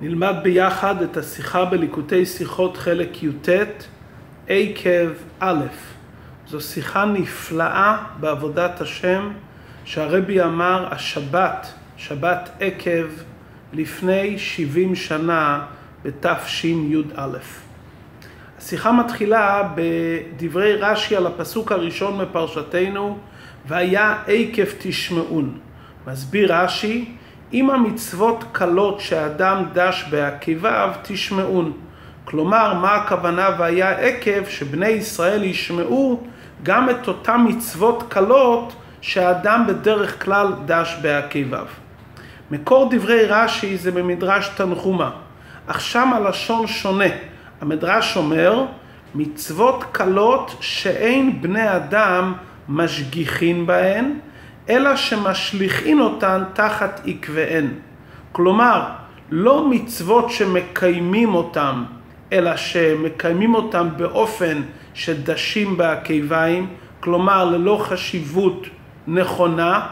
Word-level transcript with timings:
נלמד 0.00 0.34
ביחד 0.42 1.02
את 1.02 1.16
השיחה 1.16 1.64
בליקוטי 1.64 2.26
שיחות 2.26 2.76
חלק 2.76 3.22
י"ט, 3.22 3.48
עקב 4.48 5.10
א'. 5.40 5.64
זו 6.48 6.60
שיחה 6.60 7.04
נפלאה 7.04 7.96
בעבודת 8.20 8.80
השם, 8.80 9.30
שהרבי 9.84 10.42
אמר 10.42 10.88
השבת, 10.90 11.72
שבת 11.96 12.50
עקב, 12.60 13.06
לפני 13.72 14.38
70 14.38 14.94
שנה 14.94 15.64
בתשי"א. 16.02 17.38
השיחה 18.58 18.92
מתחילה 18.92 19.70
בדברי 19.74 20.76
רש"י 20.76 21.16
על 21.16 21.26
הפסוק 21.26 21.72
הראשון 21.72 22.20
מפרשתנו, 22.20 23.18
והיה 23.66 24.16
עקב 24.26 24.66
תשמעון. 24.78 25.58
מסביר 26.06 26.54
רש"י, 26.54 27.16
אם 27.52 27.70
המצוות 27.70 28.44
קלות 28.52 29.00
שאדם 29.00 29.64
דש 29.72 30.04
בעקיביו, 30.10 30.92
תשמעון. 31.02 31.72
כלומר, 32.24 32.74
מה 32.74 32.94
הכוונה 32.94 33.48
והיה 33.58 33.90
עקב 33.90 34.48
שבני 34.48 34.88
ישראל 34.88 35.44
ישמעו 35.44 36.22
גם 36.62 36.90
את 36.90 37.08
אותן 37.08 37.44
מצוות 37.48 38.02
קלות 38.08 38.72
שהאדם 39.00 39.64
בדרך 39.68 40.24
כלל 40.24 40.52
דש 40.64 40.96
בעקיביו. 41.02 41.66
מקור 42.50 42.88
דברי 42.90 43.26
רש"י 43.26 43.76
זה 43.76 43.92
במדרש 43.92 44.48
תנחומה, 44.48 45.10
אך 45.66 45.80
שם 45.80 46.12
הלשון 46.12 46.66
שונה. 46.66 47.04
המדרש 47.60 48.16
אומר, 48.16 48.64
מצוות 49.14 49.84
קלות 49.92 50.56
שאין 50.60 51.42
בני 51.42 51.76
אדם 51.76 52.32
משגיחין 52.68 53.66
בהן, 53.66 54.14
אלא 54.68 54.96
שמשליכין 54.96 56.00
אותן 56.00 56.42
תחת 56.52 57.00
עקביהן. 57.06 57.68
כלומר, 58.32 58.82
לא 59.30 59.68
מצוות 59.68 60.30
שמקיימים 60.30 61.34
אותן, 61.34 61.82
אלא 62.32 62.56
שמקיימים 62.56 63.54
אותן 63.54 63.88
באופן 63.96 64.62
שדשים 64.94 65.76
בעקיביים, 65.76 66.68
כלומר 67.00 67.44
ללא 67.44 67.78
חשיבות 67.82 68.66
נכונה, 69.06 69.86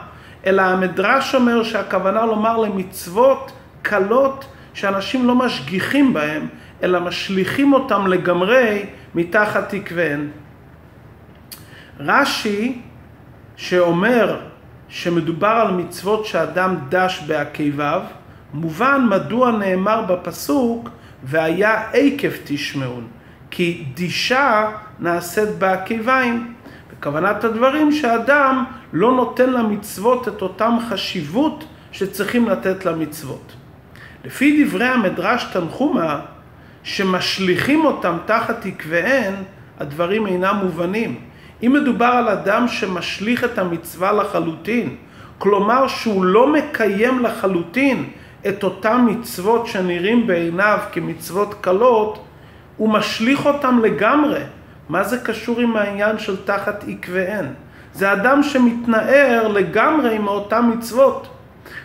אלא 0.46 0.62
המדרש 0.62 1.34
אומר 1.34 1.62
שהכוונה 1.62 2.26
לומר 2.26 2.56
למצוות 2.56 3.52
קלות 3.82 4.44
שאנשים 4.74 5.26
לא 5.26 5.34
משגיחים 5.34 6.14
בהן, 6.14 6.46
אלא 6.82 7.00
משליכים 7.00 7.72
אותם 7.72 8.06
לגמרי 8.06 8.86
מתחת 9.14 9.74
עקביהן. 9.74 10.28
רש"י 12.00 12.78
שאומר 13.56 14.40
שמדובר 14.94 15.48
על 15.48 15.70
מצוות 15.70 16.26
שאדם 16.26 16.76
דש 16.88 17.22
בעקיביו, 17.26 18.02
מובן 18.52 19.06
מדוע 19.10 19.50
נאמר 19.50 20.02
בפסוק 20.02 20.88
והיה 21.24 21.82
עקב 21.92 22.28
תשמעון, 22.44 23.06
כי 23.50 23.84
דישה 23.94 24.70
נעשית 25.00 25.48
בעקיביים. 25.58 26.54
בכוונת 26.90 27.44
הדברים 27.44 27.92
שאדם 27.92 28.64
לא 28.92 29.12
נותן 29.12 29.50
למצוות 29.50 30.28
את 30.28 30.42
אותם 30.42 30.76
חשיבות 30.88 31.64
שצריכים 31.92 32.48
לתת 32.48 32.86
למצוות. 32.86 33.52
לפי 34.24 34.64
דברי 34.64 34.86
המדרש 34.86 35.44
תנחומה, 35.52 36.20
שמשליכים 36.82 37.84
אותם 37.84 38.16
תחת 38.26 38.66
עקביהן, 38.66 39.34
הדברים 39.80 40.26
אינם 40.26 40.56
מובנים. 40.62 41.20
אם 41.62 41.72
מדובר 41.72 42.06
על 42.06 42.28
אדם 42.28 42.68
שמשליך 42.68 43.44
את 43.44 43.58
המצווה 43.58 44.12
לחלוטין, 44.12 44.96
כלומר 45.38 45.88
שהוא 45.88 46.24
לא 46.24 46.52
מקיים 46.52 47.22
לחלוטין 47.22 48.10
את 48.48 48.64
אותם 48.64 49.06
מצוות 49.10 49.66
שנראים 49.66 50.26
בעיניו 50.26 50.78
כמצוות 50.92 51.54
קלות, 51.60 52.24
הוא 52.76 52.88
משליך 52.88 53.46
אותם 53.46 53.78
לגמרי. 53.82 54.40
מה 54.88 55.04
זה 55.04 55.18
קשור 55.18 55.60
עם 55.60 55.76
העניין 55.76 56.18
של 56.18 56.44
תחת 56.44 56.84
עקביהן? 56.88 57.46
זה 57.92 58.12
אדם 58.12 58.42
שמתנער 58.42 59.48
לגמרי 59.48 60.16
עם 60.16 60.28
אותם 60.28 60.70
מצוות. 60.76 61.28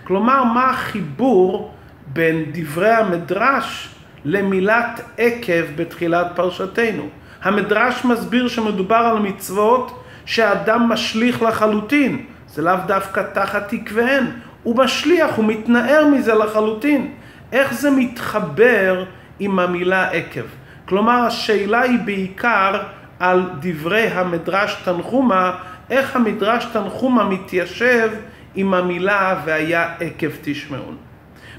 כלומר, 0.04 0.44
מה 0.44 0.70
החיבור 0.70 1.74
בין 2.08 2.46
דברי 2.52 2.90
המדרש 2.90 3.96
למילת 4.26 5.02
עקב 5.18 5.66
בתחילת 5.76 6.28
פרשתנו? 6.36 7.04
המדרש 7.44 8.06
מסביר 8.06 8.48
שמדובר 8.48 8.96
על 8.96 9.20
מצוות 9.20 10.04
שאדם 10.26 10.90
משליך 10.90 11.42
לחלוטין, 11.42 12.26
זה 12.48 12.62
לאו 12.62 12.76
דווקא 12.88 13.24
תחת 13.34 13.74
עקביהן, 13.74 14.26
הוא 14.64 14.78
משליח, 14.78 15.36
הוא 15.36 15.46
מתנער 15.46 16.08
מזה 16.08 16.34
לחלוטין. 16.34 17.14
איך 17.52 17.74
זה 17.74 17.92
מתחבר 17.92 19.06
עם 19.40 19.60
המילה 19.60 20.10
עקב? 20.10 20.46
כלומר, 20.86 21.14
השאלה 21.14 21.82
היא 21.82 22.00
בעיקר 22.06 22.82
על 23.20 23.44
דברי 23.60 24.08
המדרש 24.08 24.82
תנחומה, 24.84 25.52
איך 25.90 26.16
המדרש 26.16 26.66
תנחומה 26.66 27.24
מתיישב 27.24 28.10
עם 28.56 28.74
המילה 28.74 29.42
והיה 29.46 29.94
עקב 30.00 30.30
תשמעון. 30.42 30.98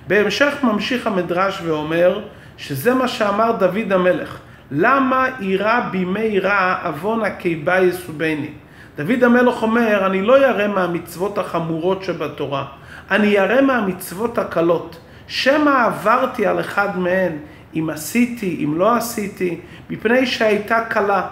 בהמשך 0.07 0.55
ממשיך 0.63 1.07
המדרש 1.07 1.61
ואומר 1.65 2.21
שזה 2.57 2.95
מה 2.95 3.09
שאמר 3.09 3.53
דוד 3.53 3.93
המלך. 3.93 4.39
למה 4.71 5.27
אירע 5.41 5.81
בימי 5.81 6.39
רע 6.39 6.77
עוון 6.85 7.25
הקיבה 7.25 7.79
יסובני? 7.79 8.51
דוד 8.97 9.25
המלך 9.25 9.63
אומר, 9.63 10.07
אני 10.07 10.23
לא 10.23 10.47
ירא 10.47 10.69
מהמצוות 10.69 11.39
החמורות 11.39 12.05
שבתורה, 12.05 12.65
אני 13.11 13.27
ירא 13.27 13.61
מהמצוות 13.61 14.39
הקלות. 14.39 14.99
שמא 15.27 15.87
עברתי 15.87 16.47
על 16.47 16.61
אחד 16.61 16.99
מהן, 16.99 17.33
אם 17.75 17.91
עשיתי, 17.91 18.65
אם 18.65 18.79
לא 18.79 18.97
עשיתי, 18.97 19.61
מפני 19.91 20.27
שהייתה 20.27 20.81
קלה. 20.89 21.23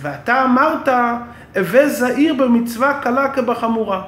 ואתה 0.00 0.44
אמרת, 0.44 0.88
הווה 1.56 1.88
זהיר 1.88 2.34
במצווה 2.34 3.00
קלה 3.02 3.28
כבחמורה. 3.28 4.02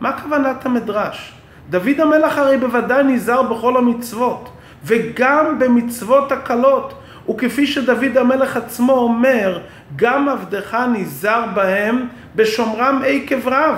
מה 0.00 0.20
כוונת 0.20 0.66
המדרש? 0.66 1.32
דוד 1.70 2.00
המלך 2.00 2.38
הרי 2.38 2.58
בוודאי 2.58 3.04
נזהר 3.04 3.42
בכל 3.42 3.76
המצוות, 3.76 4.52
וגם 4.84 5.58
במצוות 5.58 6.32
הקלות. 6.32 7.01
וכפי 7.30 7.66
שדוד 7.66 8.16
המלך 8.16 8.56
עצמו 8.56 8.92
אומר, 8.92 9.60
גם 9.96 10.28
עבדך 10.28 10.76
נזהר 10.94 11.44
בהם 11.54 12.08
בשומרם 12.36 13.02
עקב 13.06 13.48
רב. 13.48 13.76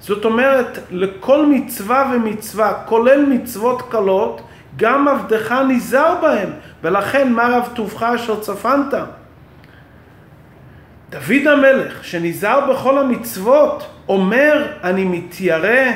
זאת 0.00 0.24
אומרת, 0.24 0.78
לכל 0.90 1.46
מצווה 1.46 2.12
ומצווה, 2.14 2.72
כולל 2.86 3.26
מצוות 3.26 3.82
קלות, 3.90 4.40
גם 4.76 5.08
עבדך 5.08 5.52
נזהר 5.68 6.14
בהם, 6.22 6.50
ולכן 6.82 7.32
מה 7.32 7.48
רב 7.48 7.68
טובך 7.74 8.02
אשר 8.02 8.40
צפנת? 8.40 8.94
דוד 11.10 11.46
המלך, 11.46 12.04
שנזהר 12.04 12.72
בכל 12.72 12.98
המצוות, 12.98 13.86
אומר, 14.08 14.66
אני 14.84 15.04
מתיירא 15.04 15.92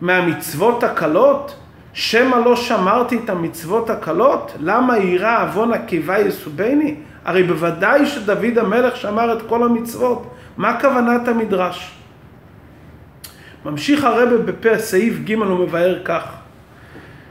מהמצוות 0.00 0.84
הקלות? 0.84 1.56
שמא 1.94 2.36
לא 2.36 2.56
שמרתי 2.56 3.18
את 3.24 3.30
המצוות 3.30 3.90
הקלות? 3.90 4.52
למה 4.60 4.96
יירא 4.98 5.42
עוון 5.42 5.72
הקיבה 5.72 6.18
יסובני? 6.18 6.94
הרי 7.24 7.42
בוודאי 7.42 8.06
שדוד 8.06 8.58
המלך 8.58 8.96
שמר 8.96 9.32
את 9.32 9.42
כל 9.48 9.62
המצוות. 9.62 10.30
מה 10.56 10.80
כוונת 10.80 11.28
המדרש? 11.28 11.90
ממשיך 13.64 14.04
הרבה 14.04 14.36
בפה 14.36 14.78
סעיף 14.78 15.14
ג' 15.24 15.40
ומבאר 15.40 15.98
כך, 16.04 16.24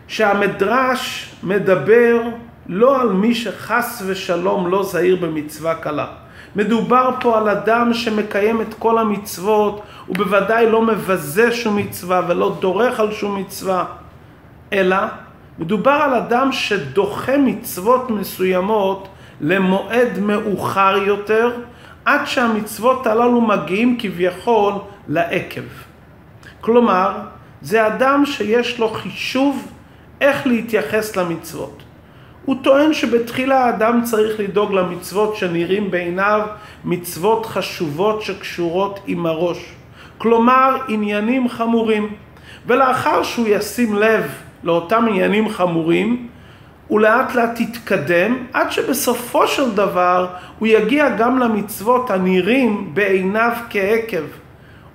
שהמדרש 0.08 1.34
מדבר 1.44 2.22
לא 2.68 3.02
על 3.02 3.10
מי 3.10 3.36
שחס 3.36 4.04
ושלום 4.06 4.68
לא 4.68 4.84
זהיר 4.84 5.16
במצווה 5.16 5.76
קלה. 5.76 6.06
מדובר 6.56 7.10
פה 7.22 7.38
על 7.38 7.50
אדם 7.50 7.94
שמקיים 7.94 8.62
את 8.62 8.74
כל 8.80 8.98
המצוות, 8.98 9.82
הוא 10.06 10.16
בוודאי 10.16 10.70
לא 10.70 10.82
מבזה 10.82 11.52
שום 11.52 11.76
מצווה 11.76 12.22
ולא 12.28 12.58
דורך 12.60 13.00
על 13.00 13.12
שום 13.12 13.40
מצווה. 13.40 13.86
אלא 14.74 14.98
מדובר 15.60 15.92
על 15.92 16.14
אדם 16.14 16.52
שדוחה 16.52 17.38
מצוות 17.38 18.10
מסוימות 18.10 19.08
למועד 19.42 20.20
מאוחר 20.20 20.98
יותר, 21.06 21.52
עד 22.06 22.26
שהמצוות 22.26 23.08
הללו 23.08 23.42
מגיעים 23.42 23.98
כביכול 24.00 24.74
לעקב. 25.08 25.62
כלומר, 26.62 27.12
זה 27.62 27.88
אדם 27.88 28.26
שיש 28.26 28.80
לו 28.80 28.90
חישוב 28.90 29.68
איך 30.22 30.48
להתייחס 30.48 31.16
למצוות. 31.16 31.84
הוא 32.46 32.56
טוען 32.62 32.94
שבתחילה 32.94 33.66
האדם 33.66 34.02
צריך 34.04 34.40
לדאוג 34.40 34.74
למצוות 34.74 35.36
שנראים 35.36 35.92
בעיניו 35.92 36.48
מצוות 36.86 37.46
חשובות 37.46 38.22
שקשורות 38.22 39.00
עם 39.08 39.26
הראש. 39.26 39.74
כלומר, 40.18 40.78
עניינים 40.88 41.50
חמורים. 41.50 42.16
ולאחר 42.68 43.24
שהוא 43.24 43.48
ישים 43.50 43.96
לב 43.96 44.32
לאותם 44.64 45.06
עניינים 45.10 45.50
חמורים, 45.50 46.28
הוא 46.88 47.00
לאט 47.00 47.60
יתקדם, 47.60 48.38
עד 48.54 48.72
שבסופו 48.72 49.48
של 49.48 49.76
דבר 49.76 50.28
הוא 50.60 50.68
יגיע 50.68 51.10
גם 51.16 51.40
למצוות 51.40 52.10
הנראים 52.10 52.90
בעיניו 52.94 53.52
כעקב, 53.70 54.26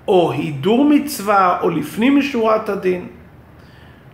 או 0.08 0.32
הידור 0.32 0.84
מצווה, 0.84 1.58
או 1.62 1.70
לפנים 1.70 2.18
משורת 2.18 2.68
הדין. 2.68 3.06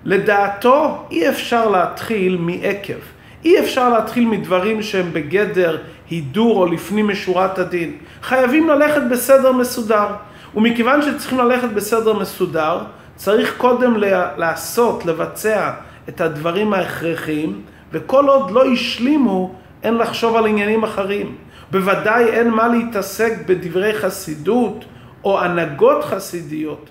לדעתו 0.04 1.06
אי 1.10 1.28
אפשר 1.28 1.70
להתחיל 1.70 2.36
מעקב. 2.40 3.00
אי 3.44 3.60
אפשר 3.60 3.88
להתחיל 3.88 4.26
מדברים 4.26 4.82
שהם 4.82 5.12
בגדר 5.12 5.78
הידור 6.10 6.60
או 6.60 6.66
לפנים 6.66 7.08
משורת 7.08 7.58
הדין. 7.58 7.92
חייבים 8.22 8.68
ללכת 8.68 9.02
בסדר 9.10 9.52
מסודר. 9.52 10.06
ומכיוון 10.54 11.02
שצריכים 11.02 11.38
ללכת 11.38 11.68
בסדר 11.68 12.18
מסודר, 12.18 12.78
צריך 13.16 13.54
קודם 13.56 13.96
לעשות, 14.36 15.06
לבצע 15.06 15.70
את 16.08 16.20
הדברים 16.20 16.72
ההכרחיים, 16.72 17.62
וכל 17.92 18.26
עוד 18.26 18.50
לא 18.50 18.64
השלימו, 18.64 19.54
אין 19.82 19.94
לחשוב 19.94 20.36
על 20.36 20.46
עניינים 20.46 20.84
אחרים. 20.84 21.36
בוודאי 21.70 22.24
אין 22.24 22.50
מה 22.50 22.68
להתעסק 22.68 23.32
בדברי 23.46 23.94
חסידות 23.94 24.84
או 25.24 25.40
הנהגות 25.40 26.04
חסידיות, 26.04 26.90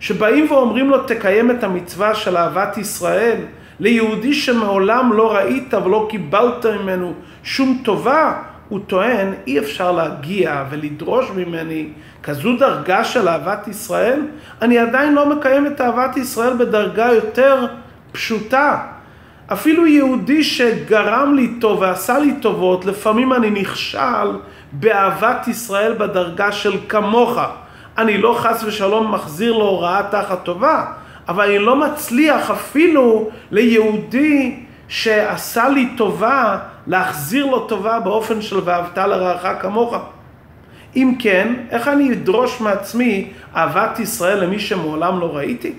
שבאים 0.00 0.46
ואומרים 0.50 0.90
לו 0.90 1.02
תקיים 1.02 1.50
את 1.50 1.64
המצווה 1.64 2.14
של 2.14 2.36
אהבת 2.36 2.78
ישראל, 2.78 3.36
ליהודי 3.80 4.34
שמעולם 4.34 5.12
לא 5.12 5.32
ראית 5.32 5.74
ולא 5.74 6.06
קיבלת 6.10 6.66
ממנו 6.66 7.12
שום 7.42 7.80
טובה, 7.84 8.42
הוא 8.68 8.80
טוען, 8.86 9.32
אי 9.46 9.58
אפשר 9.58 9.92
להגיע 9.92 10.64
ולדרוש 10.70 11.30
ממני 11.30 11.88
כזו 12.22 12.56
דרגה 12.56 13.04
של 13.04 13.28
אהבת 13.28 13.68
ישראל, 13.68 14.20
אני 14.62 14.78
עדיין 14.78 15.14
לא 15.14 15.28
מקיים 15.28 15.66
את 15.66 15.80
אהבת 15.80 16.16
ישראל 16.16 16.56
בדרגה 16.56 17.06
יותר 17.12 17.66
פשוטה. 18.12 18.78
אפילו 19.52 19.86
יהודי 19.86 20.44
שגרם 20.44 21.34
לי 21.34 21.48
טוב 21.60 21.80
ועשה 21.80 22.18
לי 22.18 22.34
טובות, 22.40 22.84
לפעמים 22.84 23.32
אני 23.32 23.50
נכשל 23.50 24.38
באהבת 24.72 25.48
ישראל 25.48 25.94
בדרגה 25.98 26.52
של 26.52 26.78
כמוך. 26.88 27.38
אני 27.98 28.18
לא 28.18 28.36
חס 28.38 28.64
ושלום 28.64 29.14
מחזיר 29.14 29.52
לו 29.52 29.64
הוראה 29.64 30.02
תחת 30.10 30.44
טובה, 30.44 30.84
אבל 31.28 31.44
אני 31.44 31.58
לא 31.58 31.76
מצליח 31.76 32.50
אפילו 32.50 33.30
ליהודי 33.50 34.63
שעשה 34.88 35.68
לי 35.68 35.88
טובה, 35.96 36.58
להחזיר 36.86 37.46
לו 37.46 37.66
טובה 37.66 38.00
באופן 38.00 38.42
של 38.42 38.60
ואהבת 38.64 38.98
לרעך 38.98 39.62
כמוך. 39.62 39.94
אם 40.96 41.14
כן, 41.18 41.54
איך 41.70 41.88
אני 41.88 42.12
אדרוש 42.12 42.60
מעצמי 42.60 43.28
אהבת 43.56 43.98
ישראל 43.98 44.44
למי 44.44 44.58
שמעולם 44.58 45.20
לא 45.20 45.36
ראיתי? 45.36 45.72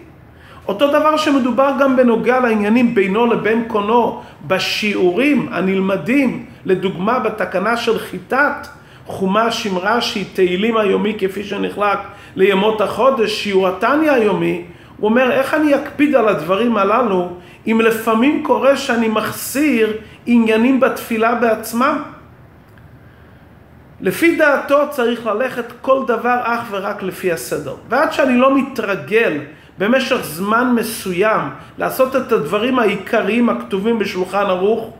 אותו 0.67 0.87
דבר 0.87 1.17
שמדובר 1.17 1.71
גם 1.79 1.95
בנוגע 1.95 2.39
לעניינים 2.39 2.95
בינו 2.95 3.25
לבין 3.25 3.63
קונו 3.67 4.21
בשיעורים 4.47 5.49
הנלמדים, 5.51 6.45
לדוגמה 6.65 7.19
בתקנה 7.19 7.77
של 7.77 7.99
חיטת 7.99 8.67
חומש 9.05 9.63
שמרה 9.63 10.01
שהיא 10.01 10.25
תהילים 10.33 10.77
היומי 10.77 11.15
כפי 11.17 11.43
שנחלק 11.43 11.99
לימות 12.35 12.81
החודש, 12.81 13.43
שיעור 13.43 13.67
התניא 13.67 14.11
היומי, 14.11 14.61
הוא 14.97 15.09
אומר 15.09 15.31
איך 15.31 15.53
אני 15.53 15.75
אקפיד 15.75 16.15
על 16.15 16.27
הדברים 16.27 16.77
הללו 16.77 17.29
אם 17.67 17.81
לפעמים 17.83 18.43
קורה 18.43 18.77
שאני 18.77 19.07
מחסיר 19.07 19.97
עניינים 20.25 20.79
בתפילה 20.79 21.35
בעצמם? 21.35 22.03
לפי 24.01 24.35
דעתו 24.35 24.79
צריך 24.89 25.25
ללכת 25.25 25.65
כל 25.81 26.03
דבר 26.07 26.39
אך 26.43 26.67
ורק 26.71 27.03
לפי 27.03 27.31
הסדר. 27.31 27.75
ועד 27.89 28.13
שאני 28.13 28.37
לא 28.37 28.57
מתרגל 28.57 29.39
במשך 29.77 30.19
זמן 30.23 30.71
מסוים 30.75 31.41
לעשות 31.77 32.15
את 32.15 32.31
הדברים 32.31 32.79
העיקריים 32.79 33.49
הכתובים 33.49 33.99
בשולחן 33.99 34.45
ערוך, 34.45 34.93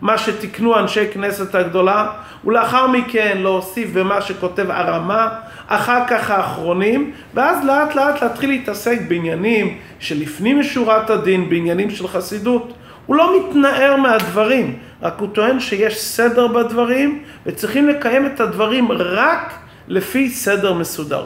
מה 0.00 0.18
שתיקנו 0.18 0.78
אנשי 0.78 1.12
כנסת 1.12 1.54
הגדולה, 1.54 2.06
ולאחר 2.44 2.86
מכן 2.86 3.38
להוסיף 3.38 3.90
במה 3.92 4.20
שכותב 4.20 4.66
הרמה, 4.70 5.28
אחר 5.66 6.00
כך 6.08 6.30
האחרונים, 6.30 7.12
ואז 7.34 7.64
לאט 7.64 7.94
לאט 7.94 8.22
להתחיל 8.22 8.50
להתעסק 8.50 8.98
בעניינים 9.08 9.78
שלפנים 9.98 10.60
משורת 10.60 11.10
הדין, 11.10 11.48
בעניינים 11.48 11.90
של 11.90 12.08
חסידות. 12.08 12.72
הוא 13.06 13.16
לא 13.16 13.36
מתנער 13.38 13.96
מהדברים, 13.96 14.78
רק 15.02 15.14
הוא 15.18 15.28
טוען 15.32 15.60
שיש 15.60 16.00
סדר 16.00 16.46
בדברים, 16.46 17.22
וצריכים 17.46 17.88
לקיים 17.88 18.26
את 18.26 18.40
הדברים 18.40 18.92
רק 18.92 19.52
לפי 19.88 20.28
סדר 20.28 20.74
מסודר. 20.74 21.24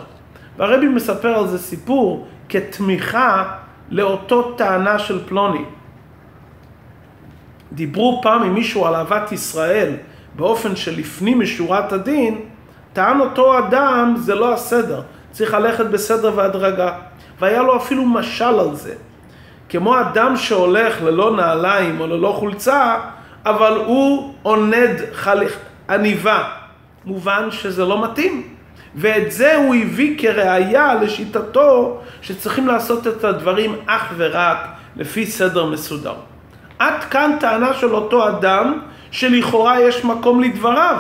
והרבי 0.56 0.88
מספר 0.88 1.38
על 1.38 1.48
זה 1.48 1.58
סיפור 1.58 2.26
כתמיכה 2.48 3.44
לאותו 3.90 4.52
טענה 4.52 4.98
של 4.98 5.18
פלוני. 5.28 5.64
דיברו 7.74 8.20
פעם 8.22 8.42
עם 8.42 8.54
מישהו 8.54 8.86
על 8.86 8.94
אהבת 8.94 9.32
ישראל 9.32 9.92
באופן 10.36 10.76
שלפנים 10.76 11.40
משורת 11.40 11.92
הדין, 11.92 12.40
טען 12.92 13.20
אותו 13.20 13.58
אדם 13.58 14.14
זה 14.18 14.34
לא 14.34 14.52
הסדר, 14.52 15.02
צריך 15.30 15.54
ללכת 15.54 15.86
בסדר 15.86 16.32
והדרגה. 16.34 16.92
והיה 17.40 17.62
לו 17.62 17.76
אפילו 17.76 18.06
משל 18.06 18.44
על 18.44 18.74
זה. 18.74 18.94
כמו 19.68 20.00
אדם 20.00 20.36
שהולך 20.36 21.02
ללא 21.02 21.36
נעליים 21.36 22.00
או 22.00 22.06
ללא 22.06 22.36
חולצה, 22.38 22.96
אבל 23.46 23.80
הוא 23.86 24.34
עונד 24.42 25.00
חליך, 25.12 25.58
עניבה. 25.90 26.44
מובן 27.04 27.50
שזה 27.50 27.84
לא 27.84 28.04
מתאים. 28.04 28.54
ואת 28.94 29.32
זה 29.32 29.56
הוא 29.56 29.74
הביא 29.74 30.18
כראיה 30.18 30.94
לשיטתו 30.94 32.00
שצריכים 32.22 32.66
לעשות 32.66 33.06
את 33.06 33.24
הדברים 33.24 33.74
אך 33.86 34.12
ורק 34.16 34.58
לפי 34.96 35.26
סדר 35.26 35.66
מסודר. 35.66 36.14
עד 36.84 37.04
כאן 37.04 37.36
טענה 37.40 37.74
של 37.74 37.94
אותו 37.94 38.28
אדם 38.28 38.78
שלכאורה 39.10 39.80
יש 39.80 40.04
מקום 40.04 40.42
לדבריו, 40.42 40.96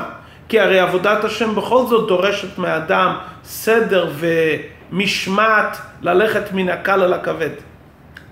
כי 0.48 0.60
הרי 0.60 0.80
עבודת 0.80 1.24
השם 1.24 1.54
בכל 1.54 1.86
זאת 1.86 2.08
דורשת 2.08 2.58
מאדם 2.58 3.16
סדר 3.44 4.10
ומשמעת 4.18 5.78
ללכת 6.02 6.52
מן 6.52 6.68
הקל 6.68 7.02
אל 7.02 7.12
הכבד. 7.12 7.50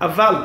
אבל 0.01 0.35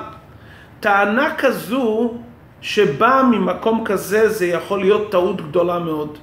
טענה 0.81 1.35
כזו 1.39 2.15
שבאה 2.61 3.23
ממקום 3.23 3.85
כזה 3.85 4.29
זה 4.29 4.47
יכול 4.47 4.81
להיות 4.81 5.11
טעות 5.11 5.49
גדולה 5.49 5.79
מאוד. 5.79 6.19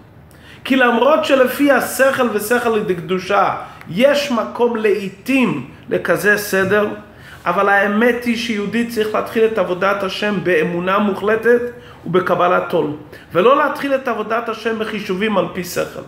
כי 0.64 0.76
למרות 0.76 1.26
שלפי 1.26 1.72
השכל 1.72 2.28
ושכל 2.34 2.70
לקדושה 2.70 3.56
יש 3.90 4.32
מקום 4.32 4.76
לעיתים 4.76 5.70
לכזה 5.90 6.38
סדר, 6.38 6.88
אבל 7.46 7.70
האמת 7.70 8.24
היא 8.24 8.38
שיהודי 8.38 8.88
צריך 8.88 9.16
להתחיל 9.16 9.46
את 9.46 9.58
עבודת 9.58 10.04
השם 10.04 10.36
באמונה 10.44 11.00
מוחלטת 11.00 11.62
ובקבלת 12.06 12.74
עול, 12.74 12.88
ולא 13.34 13.58
להתחיל 13.58 13.96
את 13.96 14.08
עבודת 14.08 14.50
השם 14.50 14.80
בחישובים 14.80 15.38
על 15.38 15.46
פי 15.54 15.64
שכל. 15.64 16.02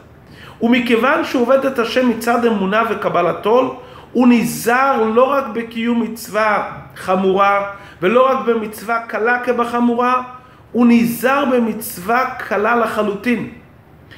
ומכיוון 0.61 1.25
שהוא 1.25 1.41
עובד 1.41 1.65
את 1.65 1.79
השם 1.79 2.09
מצד 2.09 2.45
אמונה 2.45 2.83
וקבלת 2.89 3.45
עול, 3.45 3.69
הוא 4.11 4.27
נזהר 4.27 5.03
לא 5.03 5.23
רק 5.23 5.45
בקיום 5.53 6.01
מצווה 6.01 6.71
חמורה, 6.95 7.71
ולא 8.01 8.29
רק 8.29 8.37
במצווה 8.45 8.99
קלה 9.07 9.39
כבחמורה, 9.39 10.21
הוא 10.71 10.85
נזהר 10.89 11.45
במצווה 11.45 12.29
קלה 12.37 12.75
לחלוטין. 12.75 13.49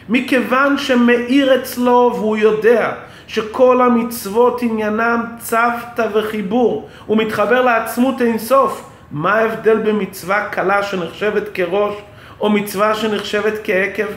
מכיוון 0.10 0.78
שמאיר 0.78 1.56
אצלו 1.56 2.12
והוא 2.16 2.38
יודע 2.38 2.92
שכל 3.30 3.82
המצוות 3.82 4.62
עניינם 4.62 5.24
צוותא 5.38 6.08
וחיבור, 6.14 6.90
הוא 7.06 7.18
מתחבר 7.18 7.62
לעצמות 7.62 8.22
אינסוף. 8.22 8.90
מה 9.12 9.34
ההבדל 9.34 9.78
במצווה 9.78 10.50
קלה 10.50 10.84
שנחשבת 10.84 11.44
כראש 11.54 11.94
או 12.40 12.50
מצווה 12.50 12.96
שנחשבת 12.96 13.54
כעקב? 13.64 14.12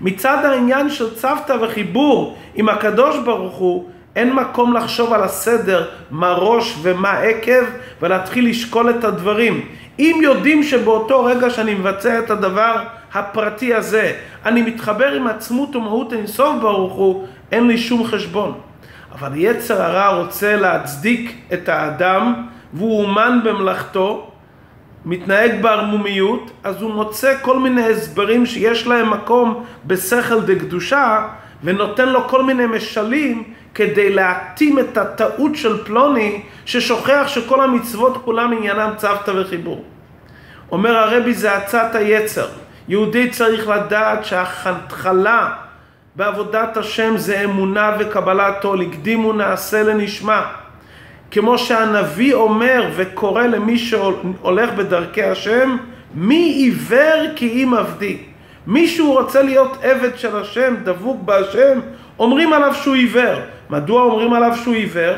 מצד 0.00 0.44
העניין 0.44 0.90
של 0.90 1.14
צוותא 1.14 1.56
וחיבור 1.62 2.36
עם 2.54 2.68
הקדוש 2.68 3.16
ברוך 3.24 3.54
הוא, 3.54 3.88
אין 4.16 4.32
מקום 4.32 4.72
לחשוב 4.72 5.12
על 5.12 5.22
הסדר, 5.22 5.88
מה 6.10 6.32
ראש 6.32 6.74
ומה 6.82 7.12
עקב, 7.12 7.64
ולהתחיל 8.02 8.48
לשקול 8.48 8.90
את 8.90 9.04
הדברים. 9.04 9.68
אם 9.98 10.20
יודעים 10.22 10.62
שבאותו 10.62 11.24
רגע 11.24 11.50
שאני 11.50 11.74
מבצע 11.74 12.18
את 12.18 12.30
הדבר 12.30 12.76
הפרטי 13.14 13.74
הזה, 13.74 14.12
אני 14.44 14.62
מתחבר 14.62 15.12
עם 15.12 15.26
עצמות 15.26 15.76
ומהות 15.76 16.12
אינסוף 16.12 16.56
ברוך 16.60 16.92
הוא, 16.92 17.26
אין 17.54 17.68
לי 17.68 17.78
שום 17.78 18.06
חשבון. 18.06 18.54
אבל 19.12 19.32
יצר 19.34 19.82
הרע 19.82 20.08
רוצה 20.08 20.56
להצדיק 20.56 21.36
את 21.52 21.68
האדם, 21.68 22.46
והוא 22.72 23.04
אומן 23.04 23.40
במלאכתו, 23.44 24.30
מתנהג 25.04 25.62
בערמומיות, 25.62 26.50
אז 26.64 26.82
הוא 26.82 26.94
מוצא 26.94 27.34
כל 27.42 27.58
מיני 27.58 27.84
הסברים 27.84 28.46
שיש 28.46 28.86
להם 28.86 29.10
מקום 29.10 29.64
בשכל 29.86 30.40
דקדושה, 30.40 31.26
ונותן 31.64 32.08
לו 32.08 32.28
כל 32.28 32.42
מיני 32.42 32.66
משלים 32.66 33.42
כדי 33.74 34.14
להתאים 34.14 34.78
את 34.78 34.96
הטעות 34.98 35.56
של 35.56 35.84
פלוני 35.84 36.42
ששוכח 36.64 37.24
שכל 37.26 37.60
המצוות 37.60 38.16
כולם 38.24 38.52
עניינם 38.52 38.90
צוותא 38.96 39.30
וחיבור. 39.30 39.84
אומר 40.72 40.96
הרבי 40.96 41.34
זה 41.34 41.56
עצת 41.56 41.94
היצר. 41.94 42.48
יהודי 42.88 43.30
צריך 43.30 43.68
לדעת 43.68 44.24
שההתחלה 44.24 45.63
בעבודת 46.16 46.76
השם 46.76 47.16
זה 47.16 47.44
אמונה 47.44 47.96
וקבלת 47.98 48.64
עול, 48.64 48.82
הקדימו 48.82 49.32
נעשה 49.32 49.82
לנשמע. 49.82 50.40
כמו 51.30 51.58
שהנביא 51.58 52.34
אומר 52.34 52.88
וקורא 52.96 53.42
למי 53.42 53.78
שהולך 53.78 54.72
בדרכי 54.72 55.22
השם, 55.22 55.76
מי 56.14 56.36
עיוור 56.36 57.26
כי 57.36 57.64
אם 57.64 57.74
עבדי. 57.74 58.18
מישהו 58.66 59.12
רוצה 59.12 59.42
להיות 59.42 59.78
עבד 59.82 60.18
של 60.18 60.36
השם, 60.36 60.74
דבוק 60.84 61.22
בהשם, 61.22 61.78
אומרים 62.18 62.52
עליו 62.52 62.74
שהוא 62.74 62.94
עיוור. 62.94 63.36
מדוע 63.70 64.02
אומרים 64.02 64.32
עליו 64.32 64.56
שהוא 64.56 64.74
עיוור? 64.74 65.14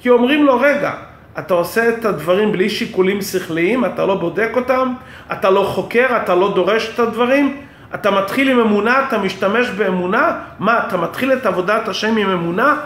כי 0.00 0.10
אומרים 0.10 0.46
לו, 0.46 0.60
רגע, 0.60 0.92
אתה 1.38 1.54
עושה 1.54 1.88
את 1.88 2.04
הדברים 2.04 2.52
בלי 2.52 2.70
שיקולים 2.70 3.22
שכליים, 3.22 3.84
אתה 3.84 4.06
לא 4.06 4.14
בודק 4.14 4.50
אותם, 4.56 4.92
אתה 5.32 5.50
לא 5.50 5.62
חוקר, 5.62 6.06
אתה 6.16 6.34
לא 6.34 6.54
דורש 6.54 6.90
את 6.94 6.98
הדברים, 6.98 7.56
אתה 7.94 8.10
מתחיל 8.10 8.50
עם 8.50 8.60
אמונה, 8.60 9.04
אתה 9.08 9.18
משתמש 9.18 9.70
באמונה, 9.70 10.38
מה, 10.58 10.80
אתה 10.86 10.96
מתחיל 10.96 11.32
את 11.32 11.46
עבודת 11.46 11.88
השם 11.88 12.16
עם 12.16 12.30
אמונה? 12.30 12.76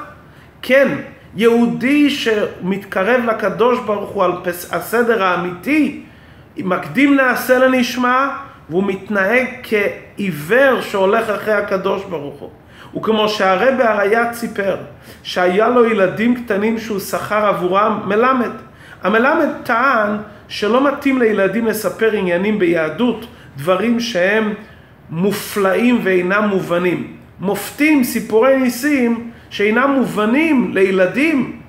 כן, 0.63 0.89
יהודי 1.37 2.11
שמתקרב 2.11 3.25
לקדוש 3.25 3.79
ברוך 3.87 4.11
הוא 4.11 4.25
על 4.25 4.33
פס, 4.45 4.73
הסדר 4.73 5.25
האמיתי, 5.25 6.03
מקדים 6.57 7.17
נעשה 7.17 7.59
לנשמע, 7.59 8.29
והוא 8.71 8.85
מתנהג 8.87 9.47
כעיוור 9.63 10.81
שהולך 10.81 11.31
אחרי 11.31 11.55
הקדוש 11.55 12.05
ברוך 12.05 12.41
הוא. 12.41 12.51
וכמו 12.97 13.29
שהרבה 13.29 13.91
הראייה 13.91 14.35
סיפר, 14.35 14.77
שהיה 15.23 15.69
לו 15.69 15.85
ילדים 15.85 16.45
קטנים 16.45 16.79
שהוא 16.79 17.01
שכר 17.01 17.47
עבורם 17.47 18.01
מלמד. 18.07 18.51
המלמד 19.03 19.49
טען 19.63 20.17
שלא 20.49 20.89
מתאים 20.89 21.19
לילדים 21.19 21.67
לספר 21.67 22.13
עניינים 22.13 22.59
ביהדות, 22.59 23.27
דברים 23.57 24.01
שהם 24.01 24.55
מופלאים 25.11 26.01
ואינם 26.03 26.49
מובנים. 26.49 27.13
מופתים, 27.41 28.05
סיפורי 28.05 28.57
ניסים, 28.57 29.31
שאינם 29.51 29.91
מובנים 29.91 30.71
לילדים, 30.75 31.61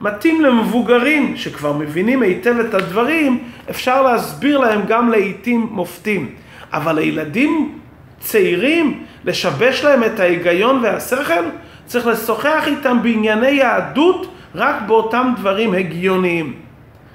מתאים 0.00 0.40
למבוגרים 0.40 1.36
שכבר 1.36 1.72
מבינים 1.72 2.22
היטב 2.22 2.54
את 2.58 2.74
הדברים, 2.74 3.38
אפשר 3.70 4.02
להסביר 4.02 4.58
להם 4.58 4.80
גם 4.88 5.10
לעיתים 5.10 5.68
מופתים. 5.70 6.28
אבל 6.72 6.94
לילדים 6.94 7.78
צעירים, 8.20 9.04
לשבש 9.24 9.84
להם 9.84 10.04
את 10.04 10.20
ההיגיון 10.20 10.80
והשכל, 10.82 11.44
צריך 11.86 12.06
לשוחח 12.06 12.64
איתם 12.66 13.02
בענייני 13.02 13.50
יהדות 13.50 14.34
רק 14.54 14.76
באותם 14.86 15.32
דברים 15.36 15.74
הגיוניים, 15.74 16.52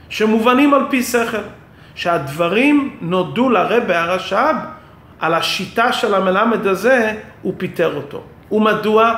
שמובנים 0.10 0.74
על 0.74 0.82
פי 0.90 1.04
שכל. 1.04 1.38
שהדברים 1.96 2.96
נודו 3.02 3.50
לרבה 3.50 4.02
הרש"ב 4.02 4.56
על 5.24 5.34
השיטה 5.34 5.94
של 5.94 6.14
המלמד 6.14 6.68
הזה, 6.68 7.14
הוא 7.42 7.54
פיטר 7.58 7.96
אותו. 7.96 8.24
ומדוע? 8.52 9.14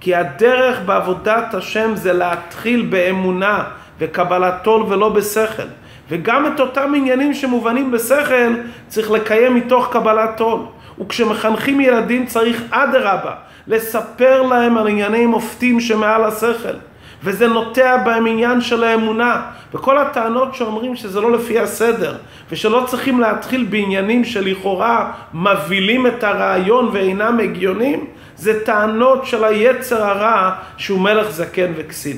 כי 0.00 0.14
הדרך 0.14 0.78
בעבודת 0.86 1.54
השם 1.54 1.90
זה 1.94 2.12
להתחיל 2.12 2.86
באמונה 2.90 3.64
וקבלת 3.98 4.66
עול 4.66 4.82
ולא 4.82 5.08
בשכל. 5.08 5.68
וגם 6.08 6.46
את 6.46 6.60
אותם 6.60 6.92
עניינים 6.96 7.34
שמובנים 7.34 7.90
בשכל 7.90 8.54
צריך 8.88 9.10
לקיים 9.10 9.54
מתוך 9.54 9.92
קבלת 9.92 10.40
עול. 10.40 10.60
וכשמחנכים 11.00 11.80
ילדים 11.80 12.26
צריך 12.26 12.62
אדרבה 12.70 13.34
לספר 13.66 14.42
להם 14.42 14.78
על 14.78 14.88
ענייני 14.88 15.26
מופתים 15.26 15.80
שמעל 15.80 16.24
השכל. 16.24 16.76
וזה 17.24 17.48
נוטע 17.48 17.96
בהם 17.96 18.26
עניין 18.26 18.60
של 18.60 18.84
האמונה. 18.84 19.42
וכל 19.74 19.98
הטענות 19.98 20.54
שאומרים 20.54 20.96
שזה 20.96 21.20
לא 21.20 21.32
לפי 21.32 21.58
הסדר, 21.58 22.16
ושלא 22.50 22.84
צריכים 22.86 23.20
להתחיל 23.20 23.66
בעניינים 23.70 24.24
שלכאורה 24.24 25.12
מבהילים 25.34 26.06
את 26.06 26.24
הרעיון 26.24 26.88
ואינם 26.92 27.40
הגיונים, 27.40 28.06
זה 28.36 28.64
טענות 28.64 29.26
של 29.26 29.44
היצר 29.44 30.04
הרע 30.04 30.50
שהוא 30.76 31.00
מלך 31.00 31.30
זקן 31.30 31.72
וכסיל. 31.76 32.16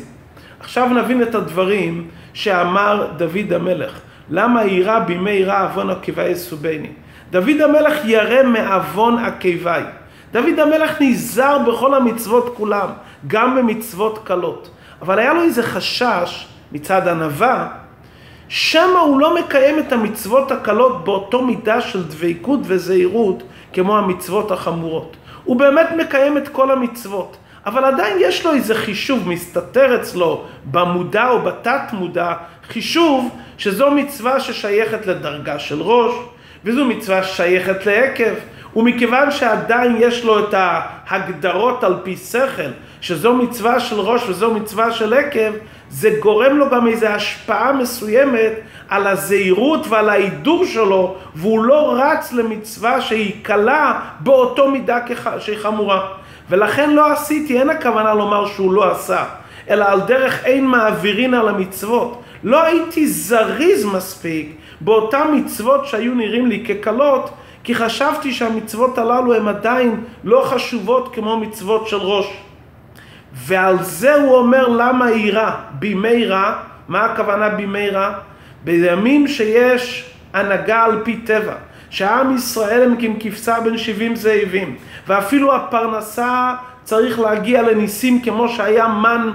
עכשיו 0.61 0.89
נבין 0.89 1.23
את 1.23 1.35
הדברים 1.35 2.09
שאמר 2.35 3.07
דוד 3.17 3.53
המלך. 3.53 4.01
למה 4.31 4.65
יירא 4.65 4.99
בימי 4.99 5.45
רע 5.45 5.61
עוון 5.61 5.91
עקבי 5.91 6.29
יסובני? 6.29 6.89
דוד 7.31 7.61
המלך 7.65 8.05
ירא 8.05 8.43
מעוון 8.43 9.19
עקבי. 9.19 9.83
דוד 10.33 10.59
המלך 10.59 11.01
נזהר 11.01 11.59
בכל 11.59 11.95
המצוות 11.95 12.55
כולם, 12.57 12.89
גם 13.27 13.57
במצוות 13.57 14.19
קלות. 14.25 14.71
אבל 15.03 15.19
היה 15.19 15.33
לו 15.33 15.43
איזה 15.43 15.63
חשש 15.63 16.47
מצד 16.73 17.09
ענווה, 17.09 17.69
שמא 18.49 18.99
הוא 18.99 19.21
לא 19.21 19.35
מקיים 19.35 19.79
את 19.79 19.93
המצוות 19.93 20.51
הקלות 20.51 21.05
באותו 21.05 21.43
מידה 21.43 21.81
של 21.81 22.03
דבקות 22.03 22.61
וזהירות 22.63 23.43
כמו 23.73 23.99
המצוות 23.99 24.51
החמורות. 24.51 25.17
הוא 25.45 25.57
באמת 25.57 25.87
מקיים 25.97 26.39
את 26.39 26.49
כל 26.49 26.71
המצוות, 26.71 27.37
אבל 27.67 27.85
עדיין 27.85 28.17
יש 28.21 28.47
לו 28.47 28.53
איזה 28.53 28.75
חישוב, 28.75 29.29
מסתתר 29.29 29.97
אצלו 30.01 30.45
במודע 30.65 31.29
או 31.29 31.43
בתת 31.43 31.93
מודע, 31.93 32.33
חישוב 32.69 33.37
שזו 33.59 33.91
מצווה 33.91 34.41
ששייכת 34.41 35.07
לדרגה 35.07 35.59
של 35.59 35.83
ראש, 35.83 36.15
וזו 36.65 36.85
מצווה 36.85 37.23
ששייכת 37.23 37.87
לעקב, 37.87 38.35
ומכיוון 38.77 39.31
שעדיין 39.31 39.97
יש 39.99 40.25
לו 40.25 40.39
את 40.39 40.55
ההגדרות 40.55 41.85
על 41.85 41.97
פי 42.03 42.17
שכל, 42.17 42.71
שזו 43.01 43.35
מצווה 43.35 43.81
של 43.81 44.01
ראש 44.01 44.29
וזו 44.29 44.55
מצווה 44.55 44.93
של 44.93 45.15
עקב, 45.15 45.53
זה 45.91 46.11
גורם 46.21 46.57
לו 46.57 46.71
גם 46.71 46.87
איזו 46.87 47.07
השפעה 47.07 47.73
מסוימת 47.73 48.53
על 48.89 49.07
הזהירות 49.07 49.87
ועל 49.89 50.09
ההידור 50.09 50.67
שלו, 50.67 51.17
והוא 51.35 51.65
לא 51.65 51.95
רץ 51.99 52.33
למצווה 52.33 53.01
שהיא 53.01 53.33
קלה 53.43 54.01
באותו 54.21 54.71
מידה 54.71 54.99
שהיא 55.39 55.59
חמורה. 55.59 56.09
ולכן 56.51 56.91
לא 56.91 57.13
עשיתי, 57.13 57.59
אין 57.59 57.71
הכוונה 57.71 58.15
לומר 58.15 58.47
שהוא 58.47 58.73
לא 58.73 58.91
עשה, 58.91 59.25
אלא 59.71 59.85
על 59.85 60.01
דרך 60.01 60.45
אין 60.45 60.67
מעבירין 60.67 61.35
על 61.35 61.49
המצוות. 61.49 62.23
לא 62.45 62.63
הייתי 62.63 63.07
זריז 63.07 63.85
מספיק 63.85 64.57
באותן 64.81 65.29
מצוות 65.35 65.87
שהיו 65.87 66.15
נראים 66.15 66.47
לי 66.47 66.65
כקלות, 66.67 67.31
כי 67.65 67.75
חשבתי 67.75 68.33
שהמצוות 68.33 68.99
הללו 68.99 69.35
הן 69.35 69.49
עדיין 69.49 70.05
לא 70.25 70.45
חשובות 70.47 71.15
כמו 71.15 71.37
מצוות 71.37 71.89
של 71.89 71.97
ראש. 71.97 72.27
ועל 73.33 73.83
זה 73.83 74.15
הוא 74.15 74.37
אומר 74.37 74.69
למה 74.69 75.07
היא 75.07 75.33
רע, 75.33 75.57
בימי 75.71 76.27
רע, 76.27 76.55
מה 76.89 77.05
הכוונה 77.05 77.49
בימי 77.49 77.91
רע? 77.91 78.13
בימים 78.65 79.29
שיש 79.29 80.11
הנהגה 80.33 80.85
על 80.85 81.01
פי 81.05 81.17
טבע, 81.17 81.55
שעם 81.91 82.35
ישראל 82.35 82.83
הם 82.83 82.97
ככבשה 83.19 83.61
בין 83.61 83.79
שבעים 83.79 84.17
זאבים, 84.17 84.77
ואפילו 85.07 85.57
הפרנסה 85.57 86.55
צריך 86.85 87.21
להגיע 87.21 87.63
לניסים 87.63 88.23
כמו 88.23 88.49
שהיה 88.49 88.89
מן 88.89 89.31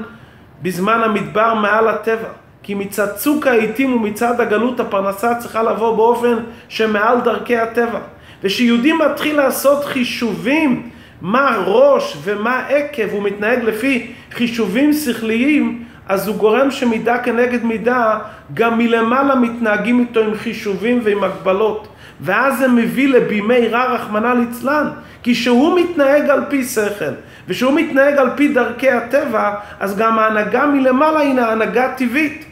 בזמן 0.61 1.01
המדבר 1.03 1.53
מעל 1.53 1.87
הטבע. 1.87 2.29
כי 2.63 2.73
מצד 2.73 3.15
צוק 3.15 3.47
העיתים 3.47 3.93
ומצד 3.93 4.41
הגלות 4.41 4.79
הפרנסה 4.79 5.35
צריכה 5.35 5.63
לבוא 5.63 5.97
באופן 5.97 6.37
שמעל 6.69 7.21
דרכי 7.21 7.57
הטבע. 7.57 7.99
ושיהודי 8.43 8.93
מתחיל 8.93 9.37
לעשות 9.37 9.85
חישובים 9.85 10.89
מה 11.21 11.57
ראש 11.65 12.17
ומה 12.23 12.59
עקב, 12.59 13.09
הוא 13.11 13.23
מתנהג 13.23 13.63
לפי 13.63 14.11
חישובים 14.31 14.93
שכליים, 14.93 15.83
אז 16.07 16.27
הוא 16.27 16.35
גורם 16.35 16.71
שמידה 16.71 17.17
כנגד 17.17 17.63
מידה, 17.63 18.19
גם 18.53 18.77
מלמעלה 18.77 19.35
מתנהגים 19.35 19.99
איתו 19.99 20.19
עם 20.19 20.35
חישובים 20.35 20.99
ועם 21.03 21.23
הגבלות. 21.23 21.87
ואז 22.21 22.57
זה 22.57 22.67
מביא 22.67 23.07
לבימי 23.07 23.67
רע 23.67 23.93
רחמנא 23.93 24.33
ליצלן, 24.33 24.87
כי 25.23 25.35
שהוא 25.35 25.79
מתנהג 25.79 26.29
על 26.29 26.43
פי 26.49 26.63
שכל, 26.63 27.13
ושהוא 27.47 27.73
מתנהג 27.73 28.17
על 28.17 28.29
פי 28.35 28.47
דרכי 28.47 28.91
הטבע, 28.91 29.53
אז 29.79 29.97
גם 29.97 30.19
ההנהגה 30.19 30.65
מלמעלה 30.65 31.19
היא 31.19 31.39
הנהגה 31.39 31.91
טבעית. 31.97 32.45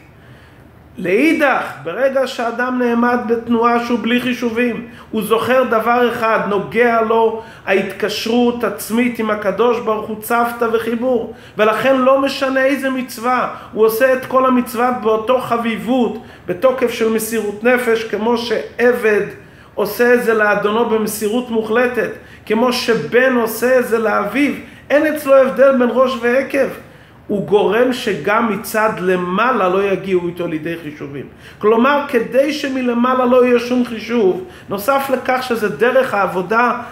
לאידך, 0.98 1.64
ברגע 1.84 2.26
שאדם 2.26 2.78
נעמד 2.78 3.18
בתנועה 3.28 3.86
שהוא 3.86 3.98
בלי 4.02 4.20
חישובים, 4.20 4.86
הוא 5.10 5.22
זוכר 5.22 5.64
דבר 5.64 6.08
אחד, 6.12 6.40
נוגע 6.48 7.00
לו 7.02 7.42
ההתקשרות 7.66 8.64
עצמית 8.64 9.18
עם 9.18 9.30
הקדוש 9.30 9.80
ברוך 9.80 10.08
הוא 10.08 10.22
צוותא 10.22 10.66
וחיבור, 10.72 11.34
ולכן 11.58 11.96
לא 11.96 12.20
משנה 12.20 12.64
איזה 12.64 12.90
מצווה, 12.90 13.54
הוא 13.72 13.86
עושה 13.86 14.12
את 14.12 14.26
כל 14.26 14.46
המצוות 14.46 14.94
באותו 15.02 15.40
חביבות, 15.40 16.22
בתוקף 16.46 16.90
של 16.90 17.08
מסירות 17.08 17.64
נפש, 17.64 18.04
כמו 18.04 18.38
שעבד 18.38 19.26
עושה 19.74 20.14
את 20.14 20.24
זה 20.24 20.34
לאדונו 20.34 20.90
במסירות 20.90 21.50
מוחלטת, 21.50 22.10
כמו 22.46 22.72
שבן 22.72 23.36
עושה 23.36 23.78
את 23.78 23.88
זה 23.88 23.98
לאביו, 23.98 24.52
אין 24.90 25.14
אצלו 25.14 25.34
הבדל 25.34 25.78
בין 25.78 25.88
ראש 25.92 26.18
ועקב. 26.20 26.85
הוא 27.26 27.46
גורם 27.46 27.92
שגם 27.92 28.52
מצד 28.52 28.90
למעלה 29.00 29.68
לא 29.68 29.84
יגיעו 29.84 30.26
איתו 30.28 30.46
לידי 30.46 30.74
חישובים. 30.82 31.26
כלומר, 31.58 32.00
כדי 32.08 32.52
שמלמעלה 32.52 33.24
לא 33.24 33.44
יהיה 33.44 33.58
שום 33.58 33.84
חישוב, 33.84 34.44
נוסף 34.68 35.10
לכך 35.12 35.42
שזה 35.42 35.68
דרך 35.68 36.14
העבודה 36.14 36.82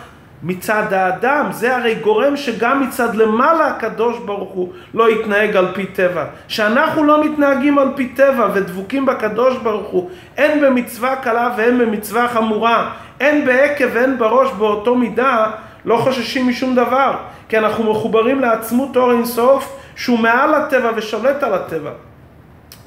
מצד 0.42 0.92
האדם, 0.92 1.46
זה 1.50 1.76
הרי 1.76 1.94
גורם 1.94 2.36
שגם 2.36 2.82
מצד 2.82 3.14
למעלה 3.14 3.66
הקדוש 3.66 4.18
ברוך 4.18 4.50
הוא 4.50 4.72
לא 4.94 5.10
יתנהג 5.10 5.56
על 5.56 5.66
פי 5.74 5.86
טבע. 5.86 6.24
שאנחנו 6.48 7.04
לא 7.04 7.24
מתנהגים 7.24 7.78
על 7.78 7.88
פי 7.96 8.08
טבע 8.08 8.48
ודבוקים 8.54 9.06
בקדוש 9.06 9.56
ברוך 9.56 9.88
הוא, 9.88 10.10
הן 10.36 10.60
במצווה 10.60 11.16
קלה 11.16 11.50
והן 11.56 11.78
במצווה 11.78 12.28
חמורה, 12.28 12.90
הן 13.20 13.44
בעקב 13.44 13.88
והן 13.92 14.18
בראש 14.18 14.52
באותו 14.58 14.94
מידה, 14.94 15.50
לא 15.84 15.96
חוששים 15.96 16.48
משום 16.48 16.74
דבר, 16.74 17.12
כי 17.48 17.58
אנחנו 17.58 17.90
מחוברים 17.92 18.40
לעצמות 18.40 18.96
אור 18.96 19.12
אינסוף 19.12 19.76
שהוא 19.96 20.18
מעל 20.18 20.54
הטבע 20.54 20.90
ושולט 20.96 21.42
על 21.42 21.54
הטבע. 21.54 21.90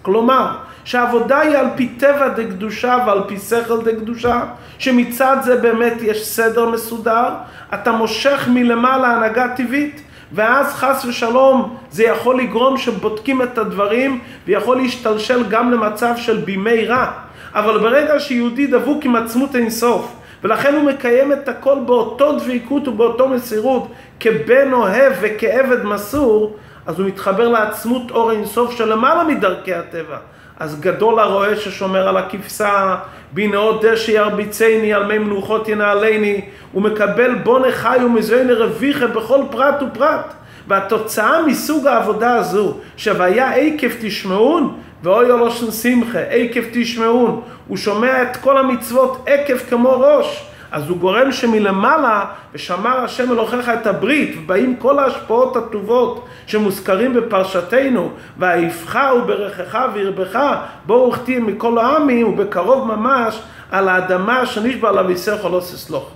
כלומר, 0.02 0.48
שהעבודה 0.84 1.40
היא 1.40 1.58
על 1.58 1.68
פי 1.76 1.88
טבע 1.88 2.28
דקדושה 2.28 2.98
ועל 3.08 3.22
פי 3.28 3.38
שכל 3.40 3.82
דקדושה, 3.82 4.44
שמצד 4.80 5.38
זה 5.44 5.56
באמת 5.56 5.94
יש 6.02 6.28
סדר 6.28 6.70
מסודר, 6.70 7.30
אתה 7.74 7.92
מושך 7.92 8.48
מלמעלה 8.52 9.08
הנהגה 9.08 9.48
טבעית, 9.48 10.02
ואז 10.32 10.74
חס 10.74 11.06
ושלום 11.06 11.78
זה 11.92 12.04
יכול 12.04 12.40
לגרום 12.40 12.78
שבודקים 12.78 13.42
את 13.42 13.58
הדברים 13.58 14.20
ויכול 14.48 14.78
להשתלשל 14.78 15.44
גם 15.50 15.72
למצב 15.72 16.14
של 16.18 16.38
בימי 16.38 16.86
רע. 16.86 17.12
אבל 17.54 17.78
ברגע 17.78 18.20
שיהודי 18.20 18.68
דבוק 18.68 19.06
עם 19.06 19.16
עצמות 19.16 19.56
אינסוף, 19.56 20.16
ולכן 20.44 20.76
הוא 20.76 20.84
מקיים 20.84 21.34
את 21.34 21.50
הכל 21.50 21.76
באותו 21.86 22.40
דביקות 22.40 22.88
ובאותו 22.88 23.28
מסירות, 23.28 23.88
כבן 24.20 24.74
אוהב 24.74 25.14
וכעבד 25.22 25.84
מסור, 25.84 26.56
אז 26.86 27.00
הוא 27.00 27.08
מתחבר 27.08 27.48
לעצמות 27.48 28.12
אור 28.12 28.32
אינסוף 28.32 28.78
שלמעלה 28.78 29.24
מדרכי 29.24 29.74
הטבע. 29.74 30.18
אז 30.60 30.80
גדול 30.80 31.20
הרועה 31.20 31.56
ששומר 31.56 32.08
על 32.08 32.18
הכבשה, 32.18 32.96
בנאות 33.32 33.86
דשא 33.86 34.12
ירביצני, 34.12 34.94
על 34.94 35.06
מי 35.06 35.18
מנוחות 35.18 35.70
ינעלני, 35.70 36.42
הוא 36.72 36.82
מקבל 36.82 37.36
בונה 37.36 37.72
חי 37.72 37.98
ומזוהי 38.06 38.54
רוויחה 38.54 39.08
בכל 39.08 39.40
פרט 39.52 39.84
ופרט. 39.84 40.34
והתוצאה 40.68 41.46
מסוג 41.46 41.88
העבודה 41.88 42.36
הזו, 42.36 42.74
שוויה 42.98 43.52
עקב 43.54 43.88
תשמעון, 44.02 44.78
ואוי 45.04 45.26
אלושן 45.26 45.72
שמחה, 45.72 46.20
עקב 46.20 46.62
תשמעון, 46.74 47.42
הוא 47.68 47.78
שומע 47.78 48.22
את 48.22 48.38
כל 48.38 48.58
המצוות 48.58 49.24
עקב 49.28 49.58
כמו 49.58 50.00
ראש. 50.00 50.48
אז 50.72 50.90
הוא 50.90 50.98
גורם 50.98 51.32
שמלמעלה, 51.32 52.26
ושמר 52.54 52.98
השם 52.98 53.32
אלוהיך 53.32 53.70
את 53.70 53.88
הברית, 53.88 54.36
ובאים 54.38 54.76
כל 54.76 55.00
ההשפעות 55.00 55.56
הטובות 55.56 56.26
שמוזכרים 56.48 57.14
בפרשתנו, 57.14 58.12
והעיפך 58.38 59.00
וברכך 59.16 59.78
וירבך, 59.94 60.40
ברוך 60.86 61.18
תהיה 61.18 61.40
מכל 61.40 61.78
העמים, 61.78 62.28
ובקרוב 62.28 62.88
ממש 62.88 63.42
על 63.72 63.90
האדמה 63.90 64.46
שנשבע 64.46 64.90
עליו 64.90 65.12
יסך 65.12 65.46
לא 65.52 65.60
ססלוך. 65.60 66.12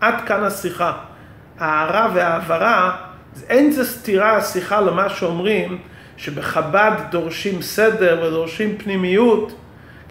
עד 0.00 0.14
כאן 0.26 0.44
השיחה. 0.44 0.92
ההערה 1.58 2.08
וההעברה, 2.14 2.90
אין 3.48 3.70
זה 3.70 3.84
סתירה 3.84 4.36
השיחה 4.36 4.80
למה 4.80 5.08
שאומרים, 5.08 5.78
שבחב"ד 6.18 6.92
דורשים 7.10 7.62
סדר 7.62 8.22
ודורשים 8.26 8.78
פנימיות. 8.78 9.52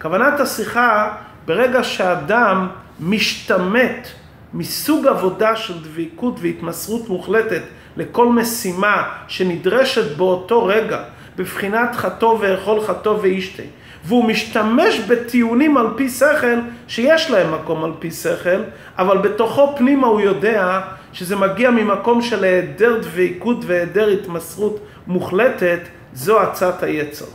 כוונת 0.02 0.40
השיחה, 0.40 1.16
ברגע 1.46 1.84
שאדם 1.84 2.68
משתמט 3.00 4.08
מסוג 4.54 5.08
עבודה 5.08 5.56
של 5.56 5.84
דביקות 5.84 6.40
והתמסרות 6.42 7.10
מוחלטת 7.10 7.62
לכל 7.98 8.28
משימה 8.28 9.04
שנדרשת 9.28 10.18
באותו 10.18 10.66
רגע, 10.66 11.00
בבחינת 11.38 11.96
חטוא 11.96 12.38
ואכול 12.40 12.82
חטוא 12.82 13.18
ואישתה, 13.22 13.64
והוא 14.06 14.26
משתמש 14.26 15.00
בטיעונים 15.00 15.78
על 15.78 15.88
פי 15.96 16.10
שכל 16.10 16.60
שיש 16.88 17.32
להם 17.32 17.54
מקום 17.54 17.84
על 17.84 17.92
פי 18.00 18.12
שכל, 18.12 18.62
אבל 18.98 19.18
בתוכו 19.18 19.76
פנימה 19.78 20.08
הוא 20.08 20.22
יודע 20.22 20.82
שזה 21.14 21.36
מגיע 21.36 21.72
ממקום 21.72 22.22
של 22.22 22.44
היעדר 22.44 23.00
דביקות 23.02 23.58
והיעדר 23.66 24.08
התמסרות 24.08 24.80
מוחלטת, 25.08 25.80
זו 26.18 26.40
עצת 26.40 26.84
היצר. 26.84 27.26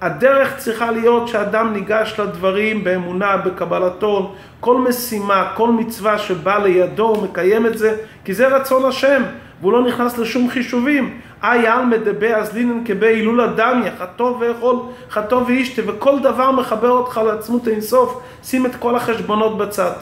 הדרך 0.00 0.56
צריכה 0.56 0.90
להיות 0.90 1.28
שאדם 1.28 1.72
ניגש 1.72 2.20
לדברים 2.20 2.84
באמונה, 2.84 3.36
בקבלתו, 3.36 4.34
כל 4.60 4.76
משימה, 4.76 5.52
כל 5.54 5.70
מצווה 5.70 6.18
שבאה 6.18 6.58
לידו, 6.58 7.08
הוא 7.08 7.24
מקיים 7.24 7.66
את 7.66 7.78
זה, 7.78 7.96
כי 8.24 8.34
זה 8.34 8.48
רצון 8.48 8.84
השם, 8.84 9.22
והוא 9.60 9.72
לא 9.72 9.84
נכנס 9.84 10.18
לשום 10.18 10.50
חישובים. 10.50 11.20
אי 11.44 11.66
עלמא 11.66 11.96
דבי 11.96 12.34
אזלינן 12.34 12.84
כבי 12.84 13.06
הילולה 13.06 13.46
דמיה, 13.46 13.92
חטוא 13.98 14.36
ואכול, 14.40 14.76
חטוא 15.10 15.42
ואישתה, 15.46 15.82
וכל 15.86 16.18
דבר 16.18 16.50
מחבר 16.50 16.90
אותך 16.90 17.20
לעצמות 17.26 17.68
אינסוף, 17.68 18.20
שים 18.44 18.66
את 18.66 18.76
כל 18.76 18.96
החשבונות 18.96 19.58
בצד. 19.58 19.92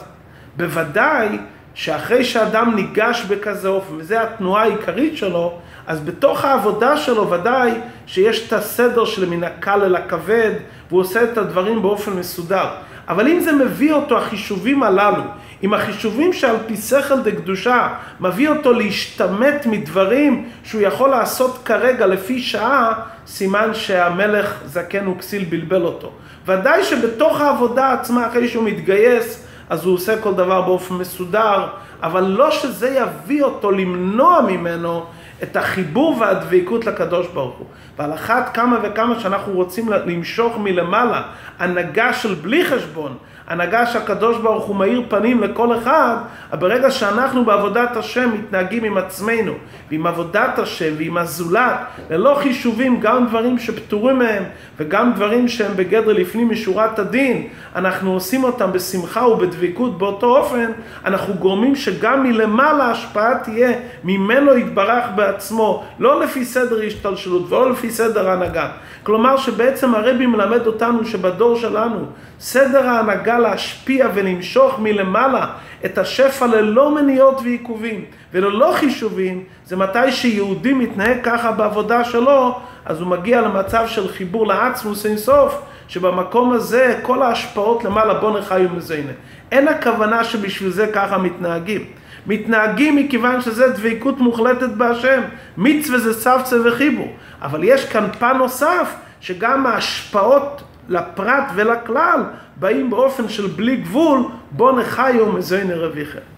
בוודאי 0.57 1.37
שאחרי 1.77 2.23
שאדם 2.23 2.75
ניגש 2.75 3.25
בכזה 3.27 3.67
אופן, 3.67 3.93
וזו 3.97 4.15
התנועה 4.15 4.63
העיקרית 4.63 5.17
שלו, 5.17 5.59
אז 5.87 5.99
בתוך 5.99 6.45
העבודה 6.45 6.97
שלו 6.97 7.29
ודאי 7.29 7.71
שיש 8.07 8.47
את 8.47 8.53
הסדר 8.53 9.05
של 9.05 9.29
מן 9.29 9.43
הקל 9.43 9.83
אל 9.83 9.95
הכבד, 9.95 10.51
והוא 10.89 11.01
עושה 11.01 11.23
את 11.23 11.37
הדברים 11.37 11.81
באופן 11.81 12.13
מסודר. 12.13 12.65
אבל 13.07 13.27
אם 13.27 13.39
זה 13.39 13.51
מביא 13.51 13.93
אותו, 13.93 14.17
החישובים 14.17 14.83
הללו, 14.83 15.23
עם 15.61 15.73
החישובים 15.73 16.33
שעל 16.33 16.55
פי 16.67 16.77
שכל 16.77 17.19
דקדושה, 17.21 17.87
מביא 18.19 18.49
אותו 18.49 18.73
להשתמט 18.73 19.65
מדברים 19.65 20.49
שהוא 20.63 20.81
יכול 20.81 21.09
לעשות 21.09 21.59
כרגע 21.65 22.07
לפי 22.07 22.39
שעה, 22.39 22.93
סימן 23.27 23.73
שהמלך 23.73 24.53
זקן 24.65 25.07
וכסיל 25.07 25.45
בלבל 25.49 25.81
אותו. 25.81 26.11
ודאי 26.47 26.83
שבתוך 26.83 27.41
העבודה 27.41 27.93
עצמה, 27.93 28.27
אחרי 28.27 28.47
שהוא 28.47 28.63
מתגייס, 28.63 29.46
אז 29.69 29.85
הוא 29.85 29.93
עושה 29.93 30.21
כל 30.21 30.33
דבר 30.33 30.61
באופן 30.61 30.95
מסודר, 30.95 31.67
אבל 32.03 32.23
לא 32.23 32.51
שזה 32.51 32.89
יביא 32.89 33.43
אותו 33.43 33.71
למנוע 33.71 34.41
ממנו 34.41 35.05
את 35.43 35.55
החיבור 35.55 36.17
והדבקות 36.19 36.85
לקדוש 36.85 37.27
ברוך 37.27 37.57
הוא. 37.57 37.67
ועל 37.97 38.13
אחת 38.13 38.51
כמה 38.53 38.77
וכמה 38.83 39.19
שאנחנו 39.19 39.53
רוצים 39.53 39.89
למשוך 39.89 40.57
מלמעלה 40.57 41.21
הנהגה 41.59 42.13
של 42.13 42.33
בלי 42.33 42.65
חשבון, 42.65 43.17
הנהגה 43.47 43.85
שהקדוש 43.85 44.37
ברוך 44.37 44.65
הוא 44.65 44.75
מאיר 44.75 45.03
פנים 45.09 45.43
לכל 45.43 45.77
אחד, 45.77 46.15
ברגע 46.51 46.91
שאנחנו 46.91 47.45
בעבודת 47.45 47.97
השם 47.97 48.29
מתנהגים 48.33 48.83
עם 48.83 48.97
עצמנו 48.97 49.53
ועם 49.91 50.07
עבודת 50.07 50.59
השם 50.59 50.93
ועם 50.97 51.17
הזולת, 51.17 51.79
ללא 52.09 52.37
חישובים, 52.41 52.99
גם 52.99 53.27
דברים 53.27 53.59
שפטורים 53.59 54.19
מהם 54.19 54.43
וגם 54.77 55.13
דברים 55.13 55.47
שהם 55.47 55.71
בגדר 55.75 56.13
לפנים 56.13 56.49
משורת 56.49 56.99
הדין, 56.99 57.47
אנחנו 57.75 58.13
עושים 58.13 58.43
אותם 58.43 58.71
בשמחה 58.71 59.27
ובדבקות 59.27 59.97
באותו 59.97 60.37
אופן, 60.37 60.71
אנחנו 61.05 61.33
גורמים 61.33 61.75
שגם 61.75 62.23
מלמעלה 62.23 62.83
ההשפעה 62.83 63.37
תהיה 63.43 63.71
ממנו 64.03 64.57
יתברך 64.57 65.05
בעצמו, 65.15 65.83
לא 65.99 66.19
לפי 66.19 66.45
סדר 66.45 66.81
השתלשלות 66.87 67.51
ולא 67.51 67.71
לפי 67.71 67.86
סדר 67.91 68.29
ההנהגה. 68.29 68.67
כלומר 69.03 69.37
שבעצם 69.37 69.95
הרבי 69.95 70.25
מלמד 70.25 70.67
אותנו 70.67 71.05
שבדור 71.05 71.55
שלנו 71.55 72.05
סדר 72.39 72.87
ההנהגה 72.87 73.39
להשפיע 73.39 74.07
ולמשוך 74.13 74.79
מלמעלה 74.79 75.45
את 75.85 75.97
השפע 75.97 76.47
ללא 76.47 76.95
מניעות 76.95 77.41
ועיכובים 77.43 78.05
וללא 78.33 78.71
חישובים, 78.75 79.43
זה 79.65 79.75
מתי 79.75 80.11
שיהודי 80.11 80.73
מתנהג 80.73 81.17
ככה 81.23 81.51
בעבודה 81.51 82.03
שלו, 82.03 82.59
אז 82.85 82.99
הוא 82.99 83.07
מגיע 83.07 83.41
למצב 83.41 83.83
של 83.87 84.07
חיבור 84.07 84.47
לעצמוס 84.47 85.05
אינסוף, 85.05 85.61
שבמקום 85.87 86.51
הזה 86.51 86.99
כל 87.01 87.21
ההשפעות 87.21 87.83
למעלה 87.83 88.13
בוא 88.13 88.39
נחי 88.39 88.65
ומזיינה. 88.71 89.11
אין 89.51 89.67
הכוונה 89.67 90.23
שבשביל 90.23 90.69
זה 90.69 90.87
ככה 90.87 91.17
מתנהגים. 91.17 91.85
מתנהגים 92.27 92.95
מכיוון 92.95 93.41
שזה 93.41 93.67
דבקות 93.67 94.19
מוחלטת 94.19 94.69
בהשם. 94.69 95.21
מצווה 95.57 95.99
זה 95.99 96.13
סבצה 96.13 96.57
וחיבור. 96.65 97.13
אבל 97.41 97.63
יש 97.63 97.85
כאן 97.85 98.07
פן 98.19 98.37
נוסף, 98.37 98.95
שגם 99.21 99.65
ההשפעות 99.65 100.63
לפרט 100.89 101.51
ולכלל 101.55 102.23
באים 102.55 102.89
באופן 102.89 103.29
של 103.29 103.47
בלי 103.47 103.75
גבול, 103.75 104.19
בוא 104.51 104.79
נחיו 104.79 105.31
מזוין 105.31 105.71
רביכם. 105.71 106.36